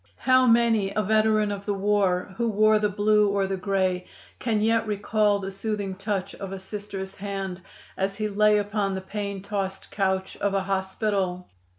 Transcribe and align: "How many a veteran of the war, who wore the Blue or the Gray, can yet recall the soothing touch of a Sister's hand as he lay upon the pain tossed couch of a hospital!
"How 0.17 0.47
many 0.47 0.91
a 0.95 1.03
veteran 1.03 1.51
of 1.51 1.67
the 1.67 1.75
war, 1.75 2.33
who 2.37 2.49
wore 2.49 2.79
the 2.79 2.89
Blue 2.89 3.29
or 3.29 3.45
the 3.45 3.55
Gray, 3.55 4.07
can 4.39 4.59
yet 4.59 4.87
recall 4.87 5.37
the 5.37 5.51
soothing 5.51 5.93
touch 5.93 6.33
of 6.33 6.51
a 6.51 6.57
Sister's 6.57 7.13
hand 7.17 7.61
as 7.95 8.15
he 8.15 8.27
lay 8.27 8.57
upon 8.57 8.95
the 8.95 9.01
pain 9.01 9.43
tossed 9.43 9.91
couch 9.91 10.35
of 10.37 10.55
a 10.55 10.63
hospital! 10.63 11.47